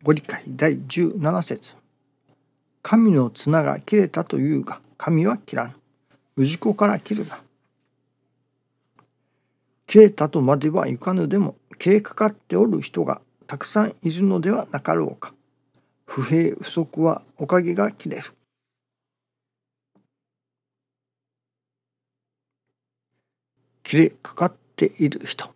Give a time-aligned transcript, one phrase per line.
[0.00, 1.76] ご理解第17節。
[2.82, 5.74] 神の綱が切れたというが神は切ら
[6.36, 6.44] ぬ。
[6.44, 7.40] 氏子から切るな。
[9.88, 15.34] 切れたとまではいかぬでも切れかかっておる人がたくさんいるのではなかろうか。
[16.06, 18.22] 不平不足はおかげが切れる。
[23.82, 25.50] 切れかかっている人。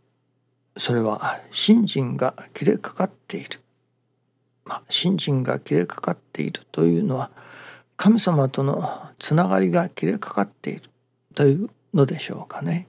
[0.77, 3.61] それは信心が切れかかっている、
[4.65, 7.31] まあ、信心が切れかかっているというのは
[7.97, 10.83] 神様とのつながりが切れかかっている
[11.35, 12.89] というのでしょうかね。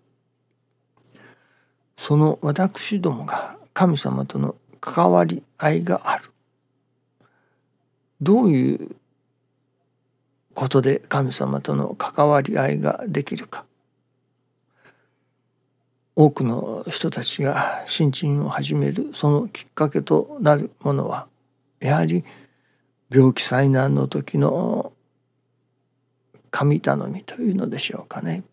[1.97, 6.31] その私どもが神様との関わり合いがある。
[8.21, 8.95] どういう
[10.53, 13.65] ことで神様との関わり合いができるか。
[16.15, 21.27] 多くの人たちが新陳を始めるそのきっかけとなるものは
[21.83, 22.23] やはり
[23.11, 24.93] 病気災難の時の
[26.49, 28.43] 神頼みというのでしょうかね。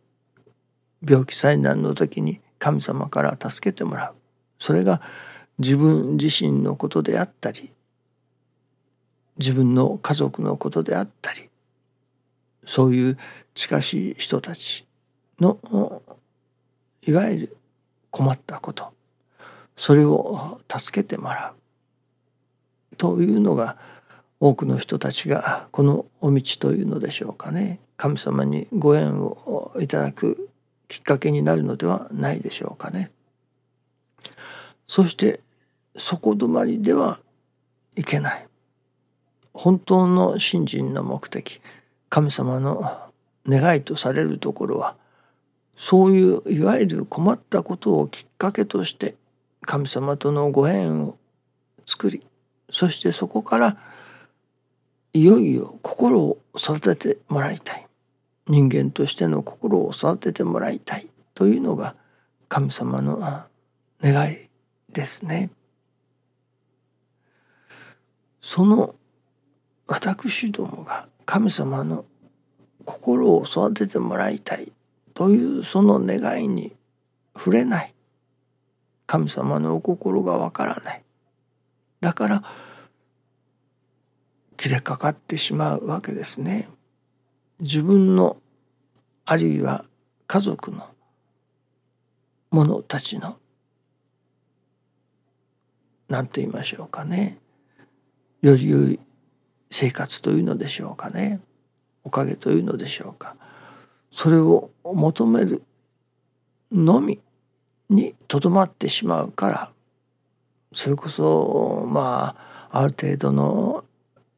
[1.07, 4.15] 病気災難の時に神様から助けてもらう。
[4.59, 5.01] それが
[5.59, 7.71] 自分自身のことであったり
[9.39, 11.49] 自分の家族のことであったり
[12.65, 13.19] そういう
[13.55, 14.87] 近しい人たち
[15.39, 15.59] の
[17.03, 17.57] いわゆる
[18.11, 18.93] 困ったこと。
[19.77, 21.60] それを助けてもらう。
[23.01, 23.79] というのが
[24.41, 27.81] 多くの人たちがこのお道というのでしょうかね。
[27.97, 30.51] 神様にご縁をいただく
[30.87, 33.11] きっかけになるのではないでしょうかね。
[34.87, 35.41] そして
[35.97, 37.21] 底止まりでは
[37.97, 38.47] いけない。
[39.55, 41.63] 本当の信心の目的。
[42.11, 42.99] 神様の
[43.47, 44.95] 願いとされるところは
[45.75, 49.15] そういういわゆる困ったことをきっかけとして
[49.63, 51.17] 神様とのご縁を
[51.87, 52.23] 作り
[52.71, 53.77] そしてそこから
[55.13, 57.87] いよいよ心を育ててもらいたい。
[58.47, 61.95] 人間としての心を育ててもらいたいというのが
[62.49, 63.19] 神様の
[64.03, 64.49] 願い
[64.93, 65.51] ですね。
[68.41, 68.95] その
[69.87, 72.05] 私どもが神様の
[72.85, 74.73] 心を育ててもらいたい
[75.15, 76.73] というその願いに
[77.37, 77.95] 触れない。
[79.07, 81.03] 神様のお心がわからない。
[82.01, 82.43] だから
[84.57, 86.69] 切れかかってしまうわけですね。
[87.61, 88.37] 自分の
[89.25, 89.85] あるいは
[90.27, 90.87] 家族の
[92.51, 93.37] 者たちの
[96.09, 97.39] 何と言いましょうかね。
[98.43, 99.01] より良い
[99.71, 101.41] 生活というのでしょうかね。
[102.03, 103.37] おかげというのでしょうか。
[104.11, 105.63] それを求める
[106.73, 107.21] のみ
[107.89, 109.71] にとどまってしまうから
[110.73, 112.37] それこそま
[112.71, 113.85] あある程度の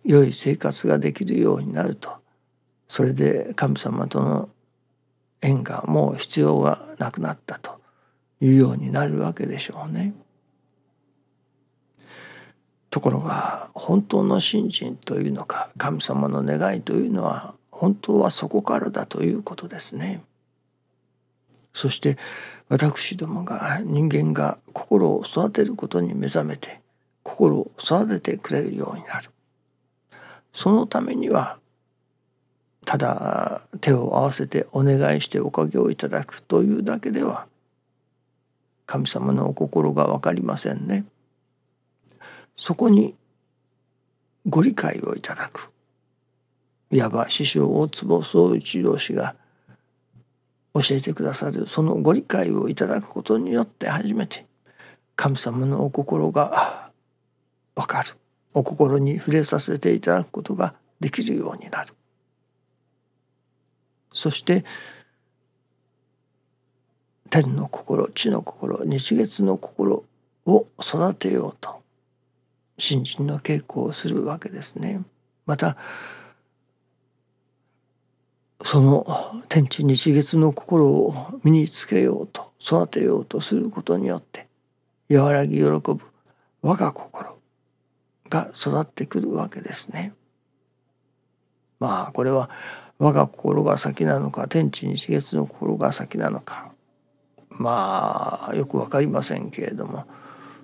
[0.04, 2.16] 良い生活ができるようになると
[2.88, 4.48] それで神様との
[5.40, 7.80] 縁がもう必要がなくなったと
[8.40, 10.14] いうようになるわけでしょうね。
[12.90, 20.22] ところが本当の信心というのか神様の願いというのは本当はそこからだということですね。
[21.72, 22.18] そして
[22.72, 26.80] 私どもが人間が心を育てることに目覚めて
[27.22, 29.28] 心を育ててくれるようになる。
[30.54, 31.58] そのためには
[32.86, 37.46] ただ手を合わせてお願いしておかげをいただくというだけでは
[38.86, 41.04] 神様のお心が分かりませんね。
[42.56, 43.14] そこに
[44.48, 45.70] ご理解をいただく
[46.90, 49.36] いわば師匠大坪宗一郎氏が
[50.74, 54.46] 教えてくださるそのご理解をいただくことによって初めて
[55.16, 56.90] 神様のお心が
[57.74, 58.10] 分かる
[58.54, 61.94] お心に触れさせていただくことができるようになる。
[64.12, 64.64] そして
[67.30, 70.04] 天の心地の心日月の心
[70.44, 71.82] を育てようと
[72.76, 75.00] 新人の稽古をするわけですね。
[75.46, 75.76] また
[78.64, 84.46] その天地日月の心を身につけようと育てようとすることによって
[85.10, 85.98] 和らぎ喜ぶ
[86.62, 87.38] 我が心
[88.30, 90.14] が育ってくるわけですね。
[91.80, 92.48] まあこれは
[92.98, 96.70] 我が心が先なのか天地日月の心が先なのか
[97.50, 100.06] まあよく分かりませんけれども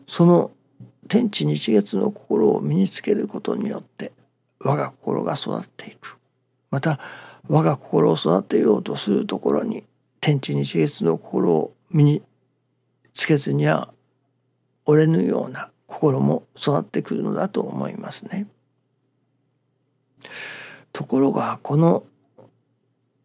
[0.07, 0.53] その
[1.09, 4.13] 天地日月の心を身につけることによって
[4.61, 6.19] 我が心が育っていく
[6.71, 7.01] また
[7.47, 9.85] 我が心を育てようとするところに
[10.21, 12.23] 天地日月の心を身に
[13.15, 13.93] つけずには
[14.85, 18.47] 折れぬような心も育ってくるのだと思いますね。
[20.93, 22.05] ところがこの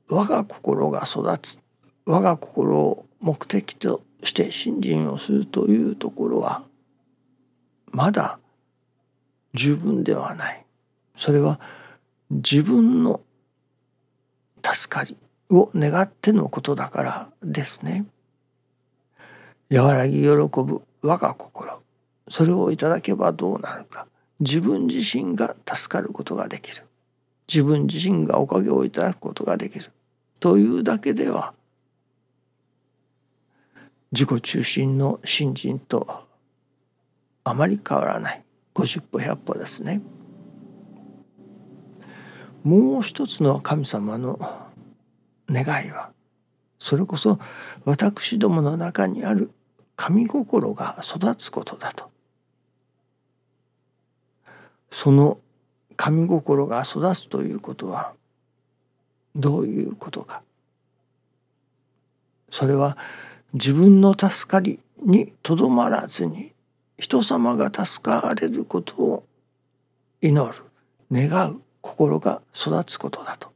[0.10, 1.60] 我が心が育つ
[2.06, 6.64] 我が心を目的として信心をするというところは
[7.92, 8.40] まだ
[9.54, 10.66] 十分ではない。
[11.16, 11.60] それは
[12.30, 13.22] 自分の
[14.64, 15.18] 助かり
[15.50, 18.06] を願ってのことだからですね。
[19.72, 21.82] 和らぎ喜ぶ我が心。
[22.30, 24.08] それをいただけばどうなるか。
[24.40, 26.86] 自分自身が助かることができる。
[27.48, 29.92] 自分自身がおかげをいただくことができる。
[30.40, 31.54] というだけでは
[34.12, 36.26] 自己中心の信心と
[37.44, 38.44] あまり変わらない。
[38.76, 40.02] 50歩100歩ですね。
[42.64, 44.40] もう一つの神様の
[45.50, 46.12] 願いは
[46.80, 47.40] それこそ
[47.86, 49.52] 私どもの中にある
[49.96, 52.10] 神心が育つことだと。
[54.92, 55.40] その
[55.96, 58.14] 神心が育つということは
[59.36, 60.42] どういうことか。
[62.50, 62.98] それは
[63.54, 66.54] 自分の助かりにとどまらずに
[66.98, 69.24] 人様が助かれることを
[70.22, 70.64] 祈る
[71.12, 73.52] 願う心が育つことだと。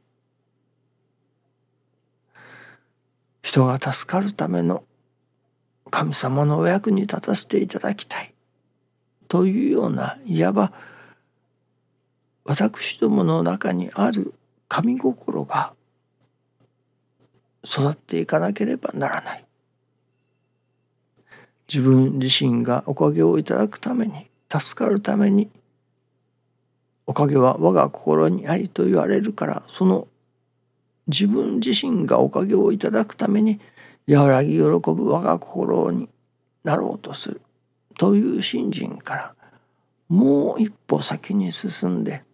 [3.42, 4.84] 人が助かるための
[5.90, 8.34] 神様のお役に立たせていただきたい。
[9.28, 10.72] というようないわば
[12.44, 14.34] 私どもの中にある
[14.68, 15.72] 神心が
[17.64, 19.44] 育っていかなければならない。
[21.66, 25.50] 自分自身がおかげをいただくために助かるために
[27.08, 30.06] おかげは我が心にありと言われるからその
[31.06, 33.60] 自分自身がおかげをいただくために
[34.06, 36.10] 和らぎ喜ぶ我が心に
[36.64, 37.40] なろうとする
[37.96, 39.34] という信心から
[40.10, 42.24] もう一歩先に進んで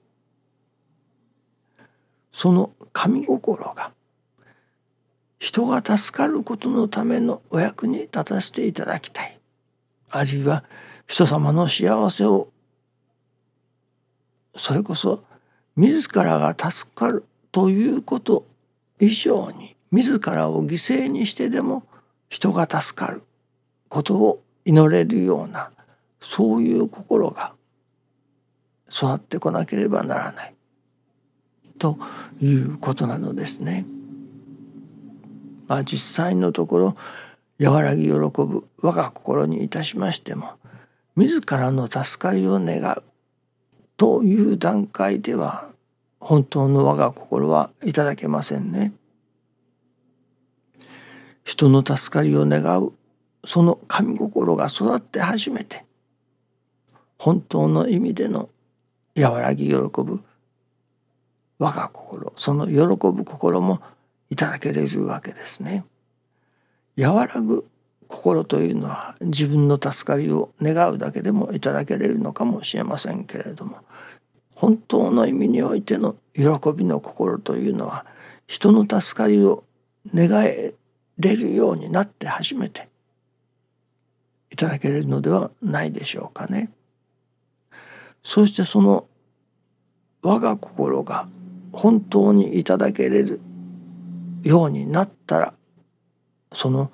[2.33, 3.93] その神心が
[5.39, 9.39] 人が助かることのためのお役に立たせていただきたい。
[10.11, 10.65] あるいは
[11.07, 12.49] 人様の幸せを
[14.57, 15.25] それこそ
[15.77, 18.47] 自らが助かるということ
[19.01, 21.85] 以上に自らを犠牲にしてでも
[22.29, 23.23] 人が助かる
[23.89, 25.71] ことを祈れるような
[26.21, 27.55] そういう心が
[28.91, 30.55] 育ってこなければならない
[31.79, 31.99] と
[32.41, 33.85] いうことなのですね。
[35.67, 36.97] まあ、実際のところ
[37.61, 40.55] 和らぎ喜ぶ我が心にいたしましても
[41.17, 43.03] 自らの助かりを願う
[43.97, 45.71] という段階では
[46.21, 48.93] 本当の我が心はいただけませんね。
[51.45, 52.93] 人の助かりを願う
[53.45, 55.85] その神心が育って初めて
[57.19, 58.49] 本当の意味での
[59.17, 60.25] 和らぎ喜ぶ
[61.59, 62.77] 我が心その喜
[63.13, 63.81] ぶ心も
[64.31, 65.85] いただけれるわけですね。
[66.99, 67.67] 和らぐ
[68.15, 73.81] 心というのは自分の助かりを願うだけでもいただけれるのかもしれませんけれども
[74.55, 76.45] 本当の意味においての喜
[76.77, 78.07] びの心というのは
[78.47, 79.65] 人の助かりを
[80.15, 80.75] 願え
[81.19, 82.89] れるようになって初めて
[84.51, 86.71] いただけるのではないでしょうかね。
[88.23, 89.07] そしてその
[90.23, 91.29] 我が心が
[91.73, 93.41] 本当にいただけれる
[94.43, 95.55] ようになったら
[96.53, 96.91] その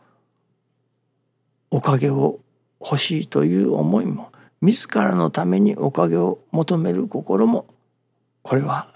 [1.70, 2.40] おかげを
[2.80, 7.66] 欲しいという思いも自らのためにおかげを求める心も
[8.42, 8.88] これは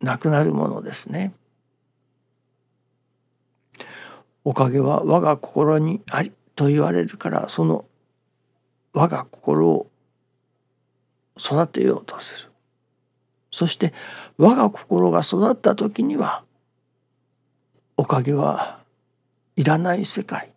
[0.00, 1.32] なくなるものですね。
[4.42, 7.84] おかげは我が心にありと言われるからその
[8.92, 9.86] 我が心を
[11.38, 12.50] 育てようとする。
[13.50, 13.92] そして
[14.38, 16.44] 我が心が育った時には
[17.96, 18.80] おかげは
[19.56, 20.52] いらない世界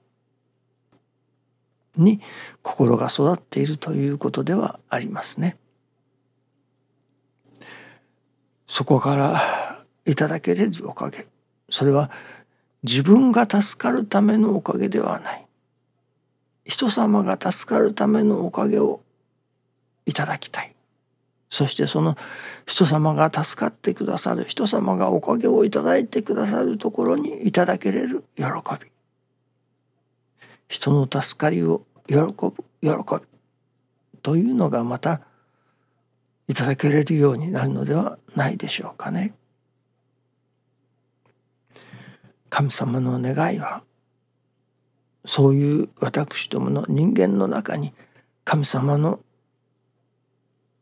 [1.97, 2.21] に
[2.62, 5.57] 心が育っているということではありますね。
[8.67, 9.41] そこから
[10.05, 11.27] いただけれるおかげ。
[11.69, 12.09] それは
[12.83, 15.45] 自分が助かるためのおかげではない。
[16.65, 19.01] 人様が助かるためのおかげを
[20.05, 20.75] いただきたい。
[21.50, 22.17] そしてその
[22.65, 28.43] 人様が助かってくださる人様がおかげをいただいてくださるところにいただけれる喜
[28.81, 28.92] び。
[30.67, 33.27] 人の助かりを喜ぶ喜び
[34.22, 35.22] というのがまた
[36.48, 39.34] いただけれるようになるのではないでしょうかね。
[42.50, 43.84] 神様の願いは
[45.25, 47.93] そういう私どもの人間の中に
[48.43, 49.22] 神様の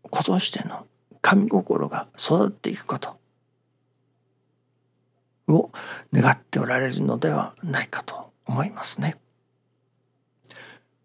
[0.09, 0.85] 子としての
[1.21, 3.17] 神心が育っていくこと
[5.47, 5.71] を
[6.11, 9.17] 願っておられるのではないかと思いますね。